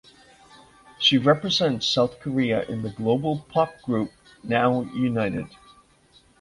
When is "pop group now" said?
3.49-4.81